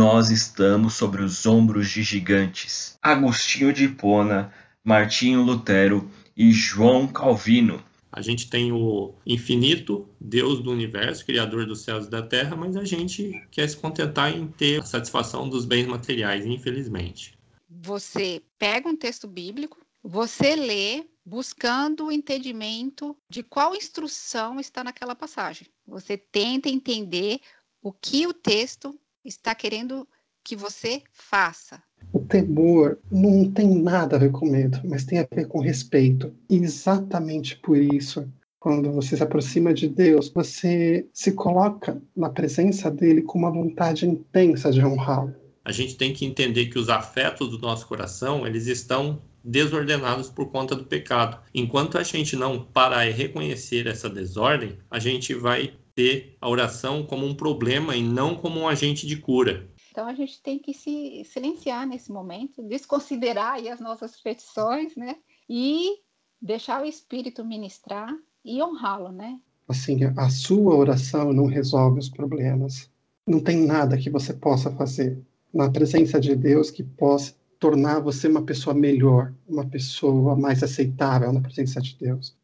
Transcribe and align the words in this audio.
nós 0.00 0.30
estamos 0.30 0.94
sobre 0.94 1.22
os 1.22 1.44
ombros 1.44 1.90
de 1.90 2.02
gigantes. 2.02 2.96
Agostinho 3.02 3.70
de 3.70 3.84
Hipona, 3.84 4.50
Martinho 4.82 5.42
Lutero 5.42 6.10
e 6.34 6.50
João 6.52 7.06
Calvino. 7.06 7.84
A 8.10 8.22
gente 8.22 8.48
tem 8.48 8.72
o 8.72 9.12
infinito, 9.26 10.08
Deus 10.18 10.62
do 10.62 10.70
universo, 10.70 11.26
Criador 11.26 11.66
dos 11.66 11.82
céus 11.82 12.06
e 12.06 12.10
da 12.10 12.22
terra, 12.22 12.56
mas 12.56 12.78
a 12.78 12.84
gente 12.86 13.46
quer 13.50 13.68
se 13.68 13.76
contentar 13.76 14.34
em 14.34 14.46
ter 14.46 14.80
a 14.80 14.86
satisfação 14.86 15.46
dos 15.46 15.66
bens 15.66 15.86
materiais, 15.86 16.46
infelizmente. 16.46 17.38
Você 17.68 18.40
pega 18.58 18.88
um 18.88 18.96
texto 18.96 19.28
bíblico, 19.28 19.76
você 20.02 20.56
lê 20.56 21.04
buscando 21.26 22.06
o 22.06 22.12
entendimento 22.12 23.14
de 23.28 23.42
qual 23.42 23.76
instrução 23.76 24.58
está 24.58 24.82
naquela 24.82 25.14
passagem. 25.14 25.66
Você 25.86 26.16
tenta 26.16 26.70
entender 26.70 27.38
o 27.82 27.92
que 27.92 28.26
o 28.26 28.32
texto 28.32 28.98
está 29.24 29.54
querendo 29.54 30.06
que 30.44 30.56
você 30.56 31.02
faça. 31.12 31.82
O 32.12 32.20
temor 32.20 32.98
não 33.10 33.50
tem 33.50 33.68
nada 33.68 34.16
a 34.16 34.18
ver 34.18 34.32
com 34.32 34.46
medo, 34.46 34.80
mas 34.84 35.04
tem 35.04 35.18
a 35.18 35.28
ver 35.30 35.46
com 35.46 35.60
respeito. 35.60 36.34
E 36.48 36.56
exatamente 36.56 37.56
por 37.56 37.76
isso, 37.76 38.26
quando 38.58 38.90
você 38.92 39.16
se 39.16 39.22
aproxima 39.22 39.72
de 39.72 39.88
Deus, 39.88 40.30
você 40.30 41.06
se 41.12 41.32
coloca 41.32 42.02
na 42.16 42.30
presença 42.30 42.90
dele 42.90 43.22
com 43.22 43.38
uma 43.38 43.50
vontade 43.50 44.06
intensa 44.06 44.72
de 44.72 44.84
honrá-lo. 44.84 45.34
A 45.64 45.72
gente 45.72 45.96
tem 45.96 46.12
que 46.12 46.24
entender 46.24 46.66
que 46.66 46.78
os 46.78 46.88
afetos 46.88 47.50
do 47.50 47.58
nosso 47.58 47.86
coração, 47.86 48.46
eles 48.46 48.66
estão 48.66 49.20
desordenados 49.44 50.28
por 50.28 50.50
conta 50.50 50.74
do 50.74 50.84
pecado. 50.84 51.38
Enquanto 51.54 51.96
a 51.96 52.02
gente 52.02 52.36
não 52.36 52.64
parar 52.64 53.06
e 53.06 53.12
reconhecer 53.12 53.86
essa 53.86 54.08
desordem, 54.08 54.78
a 54.90 54.98
gente 54.98 55.34
vai 55.34 55.74
ter 56.00 56.34
a 56.40 56.48
oração 56.48 57.04
como 57.04 57.26
um 57.26 57.34
problema 57.34 57.94
e 57.94 58.02
não 58.02 58.34
como 58.34 58.58
um 58.58 58.66
agente 58.66 59.06
de 59.06 59.18
cura. 59.18 59.68
Então 59.90 60.08
a 60.08 60.14
gente 60.14 60.40
tem 60.42 60.58
que 60.58 60.72
se 60.72 61.22
silenciar 61.26 61.86
nesse 61.86 62.10
momento, 62.10 62.62
desconsiderar 62.62 63.54
aí 63.54 63.68
as 63.68 63.80
nossas 63.80 64.18
petições, 64.18 64.96
né? 64.96 65.16
E 65.46 65.98
deixar 66.40 66.82
o 66.82 66.86
Espírito 66.86 67.44
ministrar 67.44 68.08
e 68.42 68.62
honrá-lo, 68.62 69.12
né? 69.12 69.38
Assim, 69.68 69.98
a 70.16 70.30
sua 70.30 70.74
oração 70.74 71.34
não 71.34 71.44
resolve 71.44 71.98
os 71.98 72.08
problemas. 72.08 72.90
Não 73.26 73.38
tem 73.38 73.66
nada 73.66 73.98
que 73.98 74.08
você 74.08 74.32
possa 74.32 74.70
fazer 74.70 75.20
na 75.52 75.70
presença 75.70 76.18
de 76.18 76.34
Deus 76.34 76.70
que 76.70 76.82
possa 76.82 77.34
tornar 77.58 78.00
você 78.00 78.26
uma 78.26 78.42
pessoa 78.42 78.72
melhor, 78.72 79.34
uma 79.46 79.66
pessoa 79.66 80.34
mais 80.34 80.62
aceitável 80.62 81.30
na 81.30 81.42
presença 81.42 81.78
de 81.78 81.94
Deus. 82.00 82.34